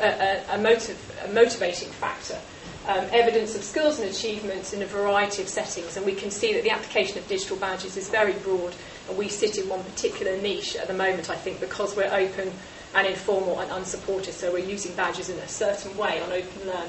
[0.00, 2.36] a, a, a, motive, a motivating factor.
[2.86, 6.52] Um, evidence of skills and achievements in a variety of settings, and we can see
[6.52, 8.74] that the application of digital badges is very broad
[9.08, 12.52] and we sit in one particular niche at the moment, I think, because we're open
[12.94, 16.88] and informal and unsupported, so we're using badges in a certain way on Open Learn.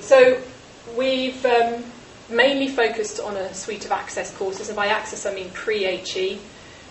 [0.00, 0.40] So
[0.96, 1.84] we've um,
[2.28, 6.40] mainly focused on a suite of access courses, and by access I mean pre-HE,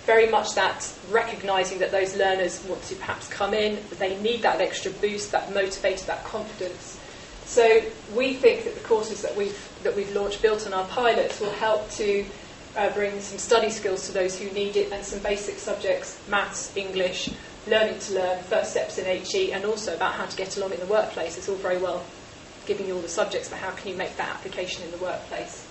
[0.05, 4.61] very much that recognising that those learners want to perhaps come in, they need that
[4.61, 6.99] extra boost, that motivator, that confidence
[7.49, 7.81] So
[8.13, 11.49] we think that the courses that we've, that we've launched, built on our pilots, will
[11.49, 12.23] help to
[12.77, 16.77] uh, bring some study skills to those who need it and some basic subjects, maths,
[16.77, 17.31] English,
[17.65, 20.79] learning to learn, first steps in HE, and also about how to get along in
[20.79, 21.39] the workplace.
[21.39, 22.05] It's all very well
[22.67, 25.67] giving you all the subjects, but how can you make that application in the workplace?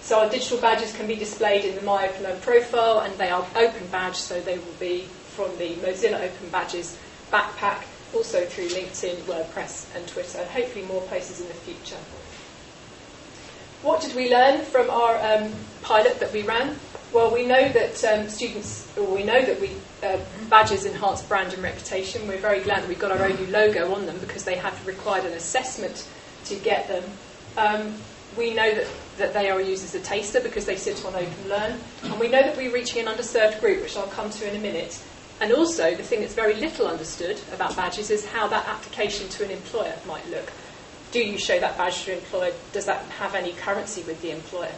[0.00, 3.30] So our digital badges can be displayed in the My Open Learn profile, and they
[3.30, 5.02] are open badge, so they will be
[5.34, 6.98] from the Mozilla Open Badges
[7.30, 7.82] backpack
[8.14, 11.98] also through LinkedIn, WordPress, and Twitter, and hopefully more places in the future.
[13.82, 16.76] What did we learn from our um, pilot that we ran?
[17.12, 19.70] Well, we know that um, students, or we know that we
[20.02, 20.18] uh,
[20.50, 22.26] badges enhance brand and reputation.
[22.26, 24.74] We're very glad that we got our own new logo on them because they had
[24.84, 26.06] required an assessment
[26.46, 27.04] to get them.
[27.56, 27.94] Um,
[28.36, 28.86] we know that,
[29.18, 32.28] that they are used as a taster because they sit on Open Learn, and we
[32.28, 35.00] know that we're reaching an underserved group, which I'll come to in a minute.
[35.40, 39.44] And also, the thing that's very little understood about badges is how that application to
[39.44, 40.52] an employer might look.
[41.12, 42.52] Do you show that badge to an employer?
[42.72, 44.72] Does that have any currency with the employer?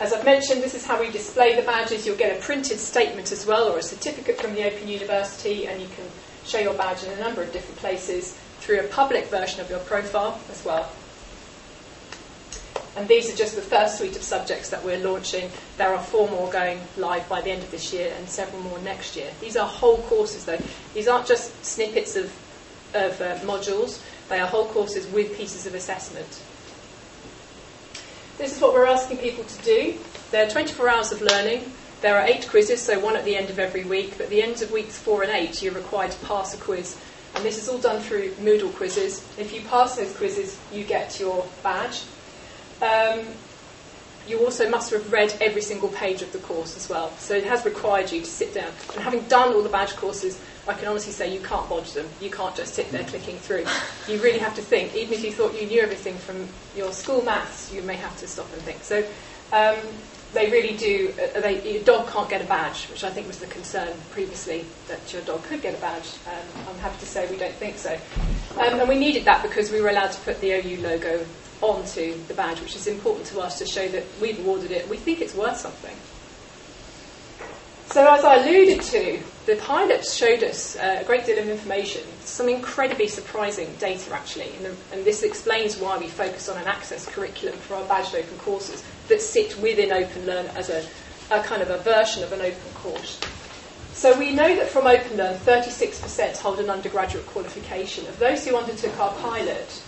[0.00, 2.06] As I've mentioned, this is how we display the badges.
[2.06, 5.82] You'll get a printed statement as well, or a certificate from the Open University, and
[5.82, 6.04] you can
[6.44, 9.80] show your badge in a number of different places through a public version of your
[9.80, 10.88] profile as well.
[12.96, 15.50] And these are just the first suite of subjects that we're launching.
[15.76, 18.78] There are four more going live by the end of this year and several more
[18.80, 19.30] next year.
[19.40, 20.58] These are whole courses, though.
[20.94, 22.26] These aren't just snippets of,
[22.94, 26.42] of uh, modules, they are whole courses with pieces of assessment.
[28.36, 29.98] This is what we're asking people to do.
[30.30, 31.72] There are 24 hours of learning.
[32.02, 34.12] There are eight quizzes, so one at the end of every week.
[34.12, 36.96] But at the end of weeks four and eight, you're required to pass a quiz.
[37.34, 39.26] And this is all done through Moodle quizzes.
[39.38, 42.02] If you pass those quizzes, you get your badge.
[42.82, 43.26] Um,
[44.28, 47.10] you also must have read every single page of the course as well.
[47.16, 48.70] So it has required you to sit down.
[48.94, 52.06] And having done all the badge courses, I can honestly say you can't bodge them.
[52.20, 53.64] You can't just sit there clicking through.
[54.06, 54.94] You really have to think.
[54.94, 58.28] Even if you thought you knew everything from your school maths, you may have to
[58.28, 58.82] stop and think.
[58.82, 58.98] So
[59.52, 59.78] um,
[60.34, 61.14] they really do.
[61.18, 64.66] Uh, they, your dog can't get a badge, which I think was the concern previously
[64.88, 66.16] that your dog could get a badge.
[66.26, 67.98] Um, I'm happy to say we don't think so.
[68.58, 71.26] Um, and we needed that because we were allowed to put the OU logo
[71.60, 74.88] onto the badge, which is important to us to show that we've awarded it.
[74.88, 75.96] We think it's worth something.
[77.90, 82.02] So, as I alluded to, the pilots showed us uh, a great deal of information,
[82.20, 87.06] some incredibly surprising data actually, and, and, this explains why we focus on an access
[87.06, 90.86] curriculum for our badged open courses that sit within Open Learn as a,
[91.30, 93.18] a kind of a version of an open course.
[93.94, 98.06] So we know that from Open Learn, 36% hold an undergraduate qualification.
[98.06, 99.82] Of those who undertook our pilot,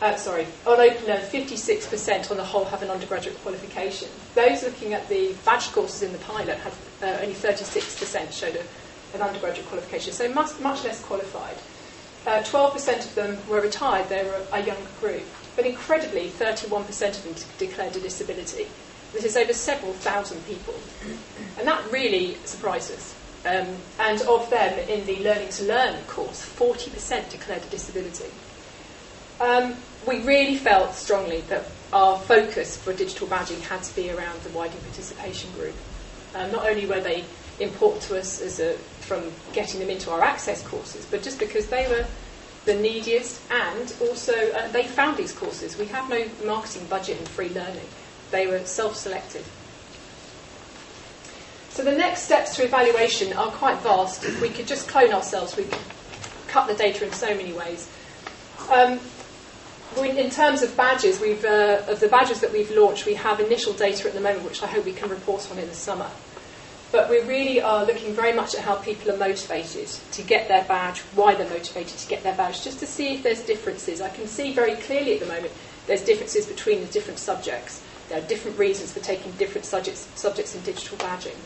[0.00, 4.08] uh, sorry, on Open Learn, 56% on the whole have an undergraduate qualification.
[4.34, 9.16] Those looking at the badge courses in the pilot have uh, only 36% showed a,
[9.16, 11.56] an undergraduate qualification, so much, much less qualified.
[12.26, 15.22] Uh, 12% of them were retired, they were a younger group.
[15.56, 18.68] But incredibly, 31% of them declared a disability.
[19.12, 20.74] This is over several thousand people.
[21.58, 23.14] And that really surprised us.
[23.44, 28.30] Um, and of them in the Learning to Learn course, 40% declared a disability.
[29.40, 34.40] Um, we really felt strongly that our focus for digital badging had to be around
[34.42, 35.74] the widening participation group.
[36.34, 37.24] Um, not only were they
[37.58, 41.66] important to us as a, from getting them into our access courses, but just because
[41.66, 42.06] they were
[42.64, 45.76] the neediest and also uh, they found these courses.
[45.76, 47.86] We have no marketing budget in free learning.
[48.30, 49.44] They were self-selected.
[51.70, 54.24] So the next steps to evaluation are quite vast.
[54.24, 55.78] If we could just clone ourselves, we could
[56.48, 57.90] cut the data in so many ways.
[58.70, 59.00] Um,
[59.98, 63.72] in terms of badges, we've, uh, of the badges that we've launched, we have initial
[63.72, 66.08] data at the moment, which I hope we can report on in the summer.
[66.92, 70.64] But we really are looking very much at how people are motivated to get their
[70.64, 74.00] badge, why they're motivated to get their badge, just to see if there's differences.
[74.00, 75.52] I can see very clearly at the moment
[75.86, 77.82] there's differences between the different subjects.
[78.08, 81.36] There are different reasons for taking different subjects, subjects in digital badging.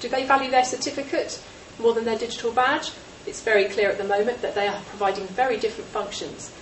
[0.00, 1.42] Do they value their certificate
[1.80, 2.92] more than their digital badge?
[3.26, 6.52] It's very clear at the moment that they are providing very different functions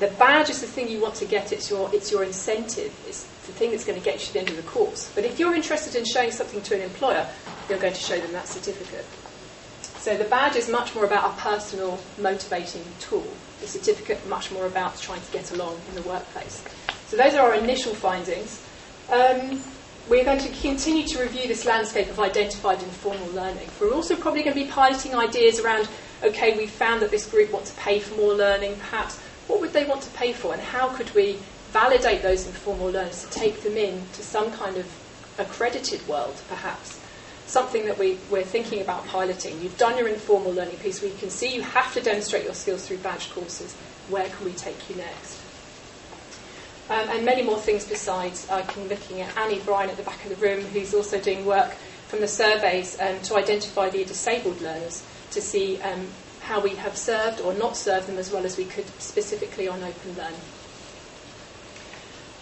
[0.00, 3.24] the badge is the thing you want to get, it's your, it's your incentive, it's
[3.46, 5.12] the thing that's going to get you to the end of the course.
[5.14, 7.26] But if you're interested in showing something to an employer,
[7.68, 9.04] you're going to show them that certificate.
[10.04, 13.26] So the badge is much more about a personal motivating tool.
[13.60, 16.64] The certificate much more about trying to get along in the workplace.
[17.06, 18.62] So those are our initial findings.
[19.10, 19.62] Um,
[20.08, 23.68] we're going to continue to review this landscape of identified informal learning.
[23.80, 25.88] We're also probably going to be piloting ideas around,
[26.22, 29.72] okay, we've found that this group wants to pay for more learning, perhaps what would
[29.72, 31.38] they want to pay for, and how could we
[31.72, 34.86] validate those informal learners to take them in to some kind of
[35.38, 37.00] accredited world, perhaps?
[37.46, 39.60] Something that we, we're thinking about piloting.
[39.60, 42.86] You've done your informal learning piece you can see you have to demonstrate your skills
[42.86, 43.74] through badge courses.
[44.08, 45.40] where can we take you next?
[46.90, 48.48] Um, and many more things besides.
[48.50, 51.46] I can looking at Annie Bryan at the back of the room, who's also doing
[51.46, 51.72] work
[52.08, 56.06] from the surveys um, to identify the disabled learners to see um,
[56.44, 59.82] how we have served or not served them as well as we could specifically on
[59.82, 60.34] Open Learn.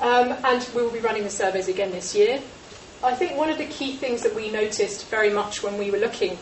[0.01, 2.43] Um, and we will be running the surveys again this year.
[3.05, 5.99] I think one of the key things that we noticed very much when we were
[5.99, 6.37] looking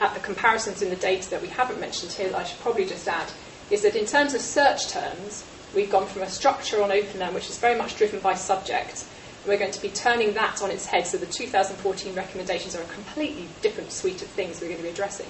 [0.00, 2.84] at the comparisons in the data that we haven't mentioned here, that I should probably
[2.84, 3.30] just add,
[3.70, 5.44] is that in terms of search terms,
[5.76, 9.04] we've gone from a structure on OpenLearn which is very much driven by subject.
[9.42, 12.82] And we're going to be turning that on its head, so the 2014 recommendations are
[12.82, 15.26] a completely different suite of things we're going to be addressing.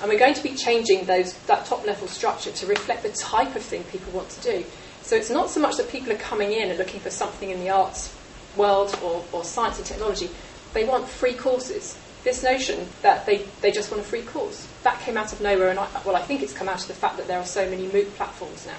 [0.00, 3.54] And we're going to be changing those, that top level structure to reflect the type
[3.56, 4.64] of thing people want to do.
[5.02, 7.60] So it's not so much that people are coming in and looking for something in
[7.60, 8.14] the arts
[8.56, 10.28] world or, or science and technology.
[10.74, 11.98] They want free courses.
[12.24, 15.70] This notion that they, they just want a free course, that came out of nowhere.
[15.70, 17.68] And I, well, I think it's come out of the fact that there are so
[17.70, 18.76] many MOOC platforms now.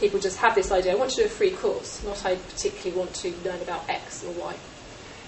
[0.00, 2.98] People just have this idea, I want to do a free course, not I particularly
[2.98, 4.56] want to learn about X or Y.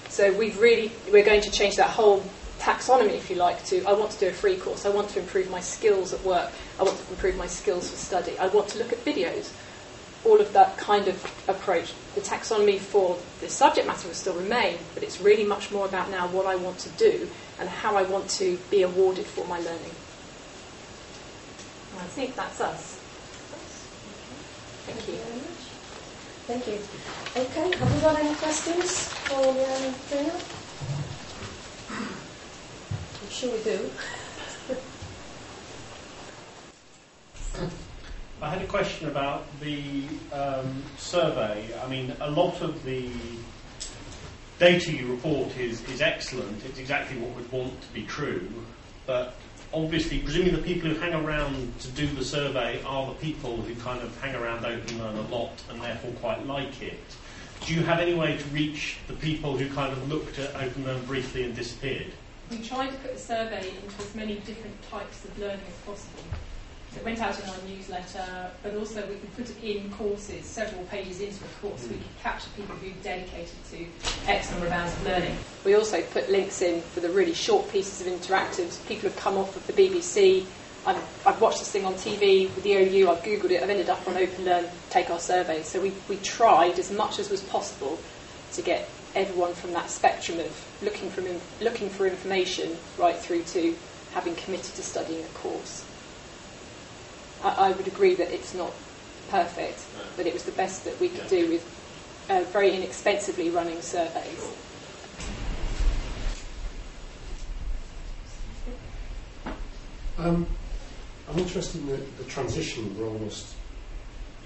[0.08, 2.24] So we've really, we're going to change that whole
[2.64, 5.20] taxonomy, if you like, to I want to do a free course, I want to
[5.20, 6.50] improve my skills at work,
[6.80, 9.52] I want to improve my skills for study, I want to look at videos,
[10.24, 11.92] all of that kind of approach.
[12.14, 16.10] The taxonomy for the subject matter will still remain, but it's really much more about
[16.10, 17.28] now what I want to do
[17.60, 19.94] and how I want to be awarded for my learning.
[22.00, 22.98] I think that's us.
[24.86, 25.18] Thank you.
[26.46, 26.78] Thank you.
[27.36, 30.63] Okay, have we got any questions for um, Trina?
[33.34, 33.90] Sure we do.
[38.40, 41.68] I had a question about the um, survey.
[41.84, 43.10] I mean, a lot of the
[44.60, 46.64] data you report is, is excellent.
[46.64, 48.48] It's exactly what we'd want to be true.
[49.04, 49.34] But
[49.72, 53.74] obviously, presumably the people who hang around to do the survey are the people who
[53.82, 57.00] kind of hang around Open Learn a lot and therefore quite like it.
[57.66, 60.84] Do you have any way to reach the people who kind of looked at Open
[60.84, 62.12] Learn briefly and disappeared?
[62.54, 66.22] We tried to put the survey into as many different types of learning as possible.
[66.92, 70.46] So it went out in our newsletter, but also we could put it in courses,
[70.46, 71.82] several pages into a course.
[71.82, 73.86] We could capture people who dedicated to
[74.30, 75.36] X number of hours of learning.
[75.64, 78.86] We also put links in for the really short pieces of interactives.
[78.86, 80.46] People have come off of the BBC.
[80.86, 83.88] I've, I've watched this thing on TV with the OU, I've Googled it, I've ended
[83.88, 85.62] up on Open Learn, take our survey.
[85.62, 87.98] So we, we tried as much as was possible
[88.52, 93.42] to get everyone from that spectrum of looking, from in, looking for information right through
[93.44, 93.76] to
[94.12, 95.84] having committed to studying a course.
[97.42, 98.72] I, I would agree that it's not
[99.30, 99.84] perfect,
[100.16, 101.64] but it was the best that we could do with
[102.30, 104.48] uh, very inexpensively running surveys.
[110.18, 110.46] Um,
[111.28, 112.96] I'm interested in the, the transition.
[112.98, 113.54] We're almost,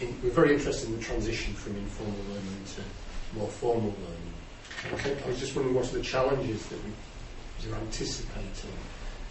[0.00, 4.33] in, we're very interested in the transition from informal learning to more formal learning.
[4.86, 6.92] Okay, I was just wondering what are the challenges that we,
[7.66, 8.70] you're anticipating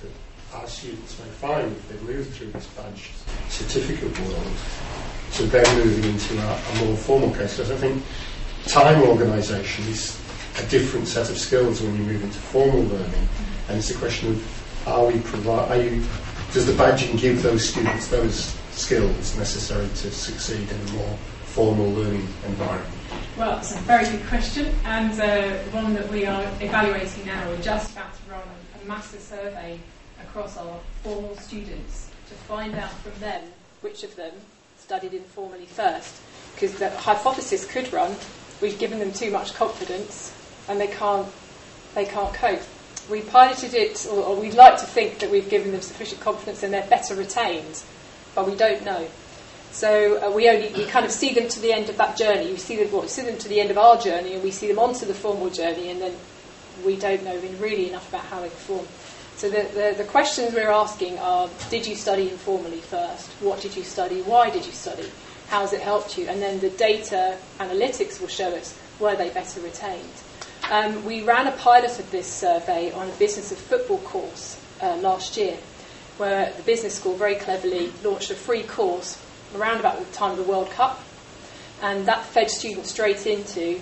[0.01, 0.11] that
[0.53, 3.11] our students may find if they move through this badge
[3.47, 4.53] certificate world
[5.33, 7.57] to then moving into a, a more formal case.
[7.57, 8.03] Because I think
[8.65, 10.19] time organisation is
[10.59, 13.27] a different set of skills when you move into formal learning,
[13.69, 16.03] and it's a question of are we provide are you
[16.53, 21.89] does the badging give those students those skills necessary to succeed in a more formal
[21.91, 22.96] learning environment?
[23.37, 27.47] Well, it's a very good question, and uh, one that we are evaluating now.
[27.47, 28.41] We're just about to run
[28.81, 29.79] a massive survey
[30.19, 33.43] across our formal students to find out from them
[33.81, 34.31] which of them
[34.79, 36.15] studied informally first.
[36.55, 38.15] Because the hypothesis could run,
[38.59, 40.33] we've given them too much confidence
[40.67, 41.27] and they can't,
[41.93, 42.63] they can't cope.
[43.07, 46.63] We piloted it, or, or we'd like to think that we've given them sufficient confidence
[46.63, 47.83] and they're better retained,
[48.33, 49.07] but we don't know.
[49.71, 52.51] So uh, we only we kind of see them to the end of that journey.
[52.51, 54.51] We see them, well, we see them to the end of our journey, and we
[54.51, 56.15] see them onto the formal journey, and then
[56.85, 58.87] we don't know really enough about how they perform.
[59.37, 63.29] So the, the, the, questions we're asking are, did you study informally first?
[63.39, 64.23] What did you study?
[64.23, 65.11] Why did you study?
[65.49, 66.27] How has it helped you?
[66.27, 70.09] And then the data analytics will show us, were they better retained?
[70.71, 74.97] Um, we ran a pilot of this survey on a business of football course uh,
[74.97, 75.57] last year,
[76.17, 79.23] where the business school very cleverly launched a free course
[79.57, 81.01] around about the time of the World Cup,
[81.81, 83.79] and that fed students straight into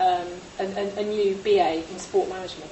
[0.00, 0.26] um,
[0.58, 2.70] a, a, a new BA in sport management.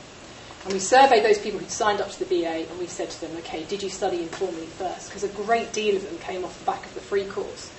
[0.64, 3.20] And we surveyed those people who'd signed up to the BA and we said to
[3.22, 5.09] them, okay, did you study informally first?
[5.09, 7.72] Because a great deal of them came off the back of the free course.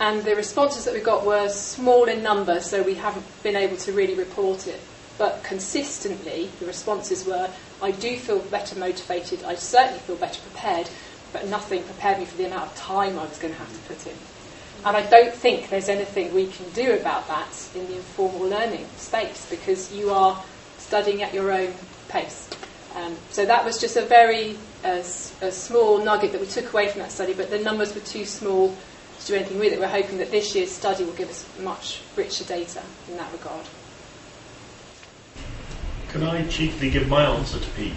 [0.00, 3.76] And the responses that we got were small in number, so we haven't been able
[3.76, 4.80] to really report it.
[5.18, 7.48] But consistently, the responses were,
[7.80, 10.88] I do feel better motivated, I certainly feel better prepared,
[11.34, 13.94] but nothing prepared me for the amount of time I was going to have to
[13.94, 14.16] put in.
[14.86, 18.86] And I don't think there's anything we can do about that in the informal learning
[18.96, 20.42] space because you are
[20.78, 21.74] studying at your own
[22.08, 22.48] pace.
[22.94, 25.02] Um, so that was just a very uh,
[25.40, 28.24] a small nugget that we took away from that study, but the numbers were too
[28.24, 28.76] small
[29.20, 29.80] to do anything with it.
[29.80, 33.66] We're hoping that this year's study will give us much richer data in that regard.
[36.10, 37.92] Can I cheekily give my answer to Pete?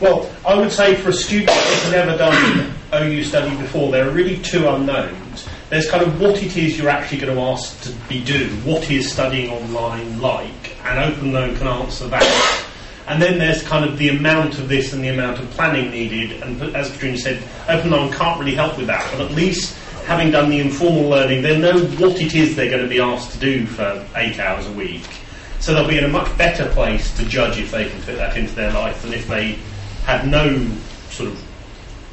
[0.00, 4.10] Well, I would say for a student who's never done OU study before, there are
[4.10, 5.48] really two unknowns.
[5.70, 8.48] There's kind of what it is you're actually going to ask to be do.
[8.64, 10.76] What is studying online like?
[10.84, 12.66] And Open Learn can answer that.
[13.06, 16.42] And then there's kind of the amount of this and the amount of planning needed.
[16.42, 19.10] And as Patrina said, Open Learn can't really help with that.
[19.12, 19.76] But at least
[20.06, 23.32] having done the informal learning, they know what it is they're going to be asked
[23.32, 25.02] to do for eight hours a week
[25.64, 28.36] so they'll be in a much better place to judge if they can fit that
[28.36, 29.58] into their life than if they
[30.04, 30.70] had no
[31.08, 31.42] sort of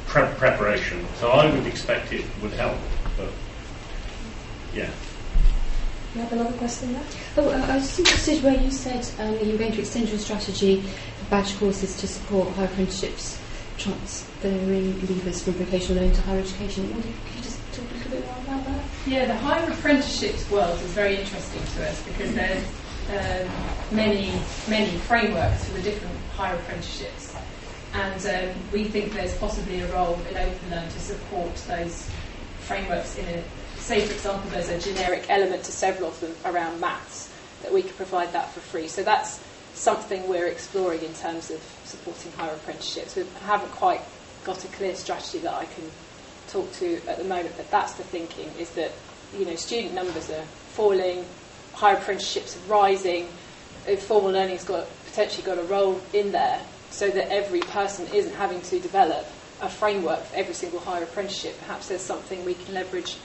[0.06, 1.06] pre- preparation.
[1.16, 2.78] So I would expect it would help,
[3.14, 3.28] but
[4.72, 4.88] yeah.
[6.14, 7.02] You have another question there?
[7.36, 10.08] Oh, uh, I was just interested where you said um, you were going to extend
[10.08, 13.38] your strategy for badge courses to support higher apprenticeships,
[13.76, 16.88] transferring leavers from vocational learning to higher education.
[16.94, 18.84] Could you just talk a little bit more about that?
[19.06, 22.64] Yeah, the higher apprenticeships world is very interesting to us because there's
[23.10, 23.48] um,
[23.90, 24.32] many,
[24.68, 27.34] many frameworks for the different higher apprenticeships.
[27.94, 32.08] And um, we think there's possibly a role in OpenLearn to support those
[32.60, 33.42] frameworks in a,
[33.76, 37.30] say for example there's a generic element to several of them around maths,
[37.62, 38.88] that we could provide that for free.
[38.88, 39.42] So that's
[39.74, 43.16] something we're exploring in terms of supporting higher apprenticeships.
[43.16, 44.00] We haven't quite
[44.44, 45.84] got a clear strategy that I can
[46.48, 48.92] talk to at the moment, but that's the thinking, is that
[49.36, 51.24] you know student numbers are falling,
[51.72, 53.28] higher apprenticeships are rising,
[53.98, 56.60] formal learning's got potentially got a role in there,
[56.90, 59.26] so that every person isn't having to develop
[59.60, 61.58] a framework for every single higher apprenticeship.
[61.60, 63.16] Perhaps there's something we can leverage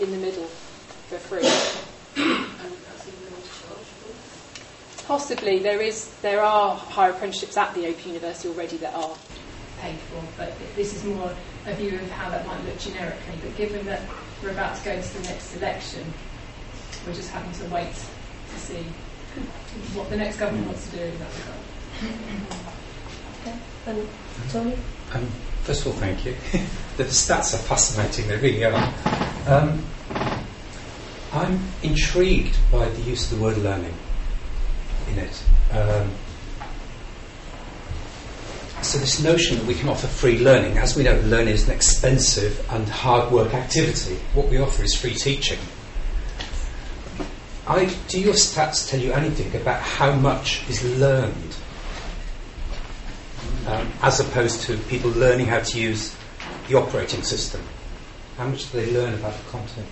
[0.00, 0.46] in the middle
[1.08, 1.48] for free.
[5.06, 9.16] Possibly there is there are higher apprenticeships at the Open University already that are
[9.80, 11.32] paid for, but this is more
[11.66, 13.34] a view of how that might look generically.
[13.40, 14.00] But given that
[14.42, 16.12] we're about to go to the next election,
[17.06, 18.82] we're just having to wait to see
[19.94, 21.58] what the next government wants to do in that regard.
[23.42, 23.58] Okay.
[23.86, 24.08] And
[24.50, 24.76] Tony?
[25.12, 25.26] Um,
[25.62, 26.32] first of all, thank you.
[26.96, 28.94] the stats are fascinating, they really are.
[29.46, 29.84] Um,
[31.32, 33.94] I'm intrigued by the use of the word learning
[35.08, 35.44] in it.
[35.72, 36.10] Um,
[38.82, 41.74] so this notion that we can offer free learning, as we know, learning is an
[41.74, 44.16] expensive and hard work activity.
[44.34, 45.58] What we offer is free teaching.
[47.66, 51.56] I, do your stats tell you anything about how much is learned
[53.66, 56.14] um, as opposed to people learning how to use
[56.68, 57.60] the operating system?
[58.36, 59.86] How much do they learn about the content?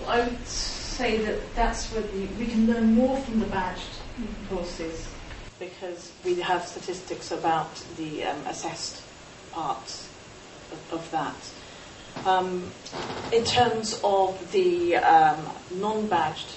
[0.00, 4.00] Well, I would say that that's where the, we can learn more from the badged
[4.50, 5.08] courses
[5.58, 9.02] because we have statistics about the um, assessed
[9.52, 10.08] parts
[10.72, 11.34] of, of that.
[12.24, 12.70] Um,
[13.32, 16.48] in terms of the um, non-badged,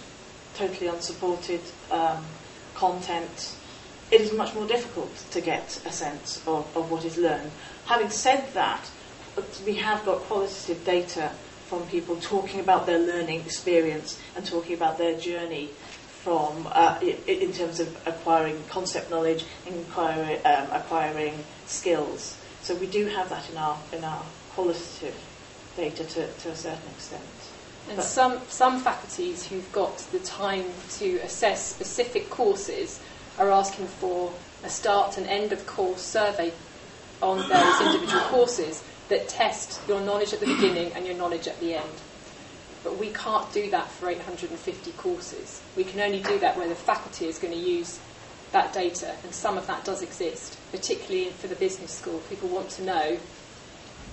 [0.55, 2.25] totally unsupported um,
[2.75, 3.55] content,
[4.09, 7.51] it is much more difficult to get a sense of, of what is learned.
[7.85, 8.89] Having said that,
[9.65, 11.31] we have got qualitative data
[11.67, 15.69] from people talking about their learning experience and talking about their journey
[16.21, 22.37] from uh, in terms of acquiring concept knowledge and acquiring, um, acquiring skills.
[22.61, 24.23] So we do have that in our in our
[24.53, 25.15] qualitative
[25.75, 27.23] data to, to a certain extent.
[27.87, 30.65] And but some, some faculties who've got the time
[30.97, 32.99] to assess specific courses
[33.39, 34.31] are asking for
[34.63, 36.53] a start and end of course survey
[37.21, 41.59] on those individual courses that test your knowledge at the beginning and your knowledge at
[41.59, 42.01] the end.
[42.83, 45.61] But we can't do that for 850 courses.
[45.75, 47.99] We can only do that where the faculty is going to use
[48.51, 52.19] that data, and some of that does exist, particularly for the business school.
[52.29, 53.17] People want to know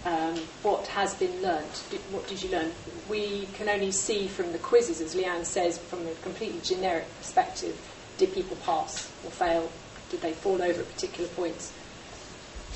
[0.04, 1.84] um, what has been learnt.
[2.10, 2.72] What did you learn?
[3.08, 7.76] We can only see from the quizzes, as Leigh-Anne says, from a completely generic perspective,
[8.16, 9.70] did people pass or fail?
[10.10, 11.72] Did they fall over at particular points?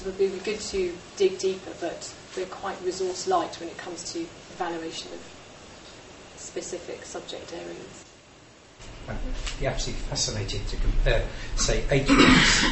[0.01, 4.13] It would be good to dig deeper, but we're quite resource light when it comes
[4.13, 4.21] to
[4.55, 5.21] evaluation of
[6.37, 8.05] specific subject areas.
[9.09, 12.65] It'd be absolutely fascinating to compare, say, eight weeks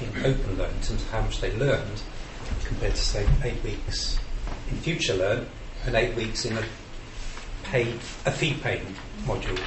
[0.00, 2.02] in open learning in terms of how much they learned
[2.70, 4.16] compared to say eight weeks
[4.70, 5.44] in Future Learn
[5.86, 6.62] and eight weeks in a
[7.64, 7.94] paid
[8.26, 8.94] a fee paying
[9.24, 9.60] module.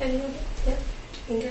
[0.00, 0.34] Anyone?
[0.66, 0.76] Yeah,
[1.28, 1.50] Inga.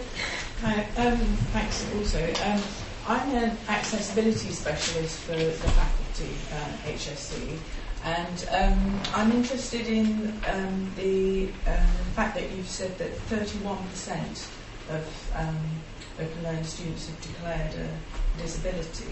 [0.61, 0.87] Hi.
[0.95, 1.17] Um,
[1.51, 1.85] thanks.
[1.97, 2.61] Also, um,
[3.05, 7.57] I'm an accessibility specialist for the faculty at HSC,
[8.05, 14.47] and um, I'm interested in um, the um, fact that you've said that 31%
[14.89, 15.05] of
[16.19, 19.11] open learning students have declared a disability.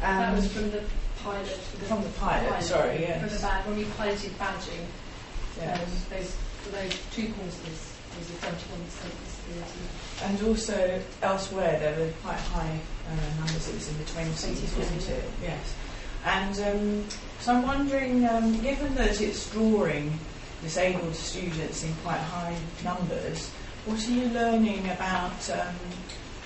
[0.00, 0.82] that Um, was from the
[1.22, 1.46] pilot.
[1.88, 3.20] from the pilot, sorry, yes.
[3.20, 4.84] From the bad, when we piloted badging,
[5.58, 5.80] yes.
[5.80, 8.56] um, those, for those two courses, was a 31%
[9.24, 9.84] disability.
[10.24, 15.08] And also elsewhere there were quite high uh, numbers, it was in the 20s, wasn't
[15.08, 15.24] it?
[15.42, 15.74] Yes.
[16.24, 17.04] And um,
[17.40, 20.18] so I'm wondering, um, given that it's drawing
[20.62, 22.54] disabled students in quite high
[22.84, 23.50] numbers,
[23.86, 25.74] what are you learning about um,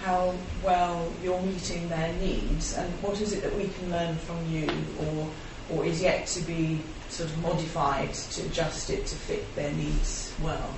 [0.04, 4.36] how well you're meeting their needs and what is it that we can learn from
[4.50, 4.68] you
[5.00, 5.30] or,
[5.70, 6.78] or is yet to be
[7.08, 10.74] sort of modified to adjust it to fit their needs well?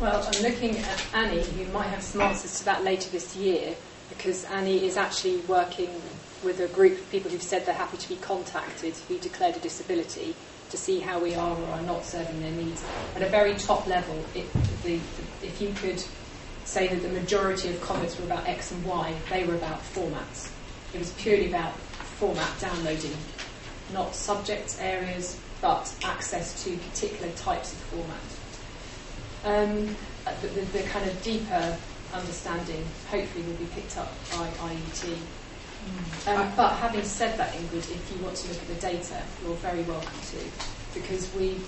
[0.00, 3.76] Well, I'm looking at Annie, who might have some answers to that later this year,
[4.08, 5.90] because Annie is actually working
[6.42, 9.60] with a group of people who've said they're happy to be contacted who declared a
[9.60, 10.34] disability
[10.70, 12.82] to see how we are or are not serving their needs.
[13.14, 14.94] At a very top level, if, the,
[15.46, 16.02] if you could
[16.72, 20.50] say that the majority of comments were about X and Y, they were about formats.
[20.94, 21.76] It was purely about
[22.18, 23.14] format downloading,
[23.92, 28.24] not subject areas, but access to particular types of format.
[29.44, 29.96] Um,
[30.40, 31.76] the, the, the kind of deeper
[32.14, 35.16] understanding hopefully will be picked up by IET.
[36.26, 39.56] Um, but having said that, Ingrid, if you want to look at the data, you're
[39.56, 41.60] very welcome to, because we,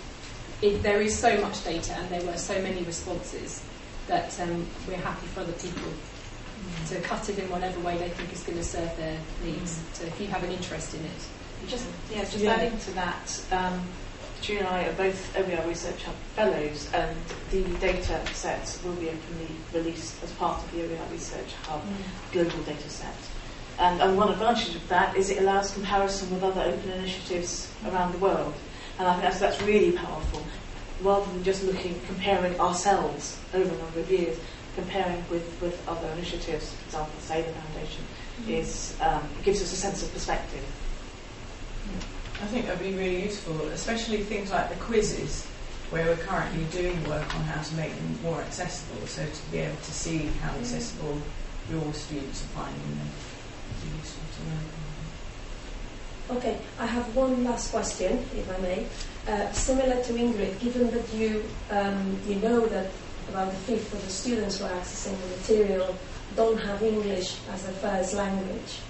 [0.63, 3.63] it, there is so much data and there were so many responses
[4.07, 5.89] that um, we're happy for other people
[6.89, 9.81] to cut it in whatever way they think is going to serve their needs.
[9.95, 12.53] So if you have an interest in it, Just, yeah, just Yeah.
[12.53, 13.81] adding to that, um,
[14.51, 17.17] and I are both OER Research Hub fellows, and
[17.51, 21.81] the data sets will be openly released as part of the OER Research Hub
[22.33, 23.15] global data set.
[23.79, 28.13] And, and one advantage of that is it allows comparison with other open initiatives around
[28.13, 28.53] the world.
[28.99, 30.43] And I think that's, that's really powerful.
[31.05, 34.39] Rather than just looking, comparing ourselves over a number of years,
[34.75, 38.05] comparing with, with other initiatives, for example, say the Saylor Foundation,
[38.49, 40.65] is, um, it gives us a sense of perspective.
[42.43, 45.45] I think that'd be really useful, especially things like the quizzes,
[45.91, 49.07] where we're currently doing work on how to make them more accessible.
[49.07, 51.21] So to be able to see how accessible
[51.71, 53.09] your students are finding them
[53.69, 56.39] would be useful to know.
[56.39, 58.87] Okay, I have one last question, if I may.
[59.27, 62.91] Uh, similar to Ingrid, given that you um, you know that
[63.29, 65.97] about a fifth of the students who are accessing the material
[66.37, 68.81] don't have English as their first language,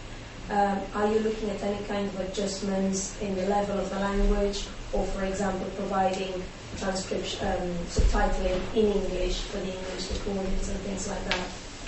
[0.51, 4.67] um, are you looking at any kind of adjustments in the level of the language,
[4.93, 6.43] or for example, providing
[6.79, 11.47] transcription, um, subtitling in English for the English recordings and things like that?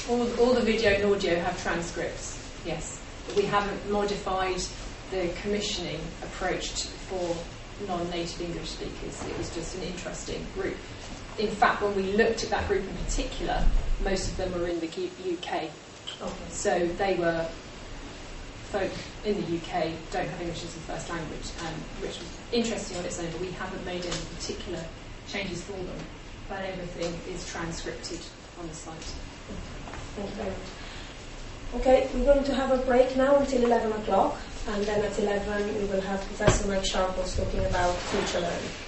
[0.09, 3.01] all, all the video and audio have transcripts, yes.
[3.27, 4.63] But we haven't modified
[5.11, 7.37] the commissioning approach to, for
[7.87, 9.25] non-native English speakers.
[9.25, 10.77] It was just an interesting group.
[11.39, 13.65] In fact, when we looked at that group in particular,
[14.03, 15.53] most of them were in the UK.
[15.55, 16.49] Okay.
[16.51, 17.47] So they were
[18.67, 18.91] folk
[19.25, 23.05] in the UK don't have English as a first language, um, which was interesting on
[23.05, 24.83] its own, but we haven't made any particular
[25.29, 26.01] changes for them.
[26.49, 28.21] But everything is transcripted
[28.61, 28.95] on the site.
[30.17, 30.59] Thank you very much.
[31.75, 34.37] Okay, we're going to have a break now until 11 o'clock,
[34.69, 38.86] and then at 11 we will have Professor Mike Sharples talking about future learning.